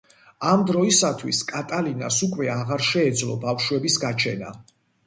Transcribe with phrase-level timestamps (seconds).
[0.51, 4.57] ამ დროისათვის კატალინას უკვე აღარ შეეძლო ბავშვების გაჩენა.